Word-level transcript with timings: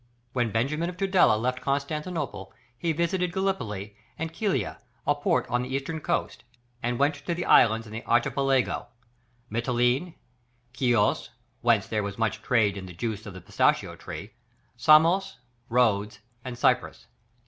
]When 0.33 0.51
Benjamin 0.51 0.89
of 0.89 0.97
Tudela 0.97 1.37
left 1.37 1.61
Constantinople, 1.61 2.51
he 2.75 2.91
visited 2.91 3.31
Gallipoli 3.31 3.95
and 4.17 4.33
Kilia, 4.33 4.79
a 5.05 5.13
port 5.13 5.45
on 5.47 5.61
the 5.61 5.75
Eastern 5.75 5.99
coast, 6.01 6.43
and 6.81 6.97
went 6.97 7.13
to 7.23 7.35
the 7.35 7.45
islands 7.45 7.85
in 7.85 7.93
the 7.93 8.03
Archipelago, 8.07 8.87
Mitylene, 9.51 10.15
Chios, 10.73 11.29
whence 11.61 11.85
there 11.85 12.01
was 12.01 12.17
much 12.17 12.41
trade 12.41 12.77
in 12.77 12.87
the 12.87 12.93
juice 12.95 13.27
of 13.27 13.35
the 13.35 13.41
pistachio 13.41 13.95
tree, 13.95 14.31
Samos, 14.75 15.37
Rhodes, 15.69 16.17
and 16.43 16.57
Cyprus. 16.57 17.05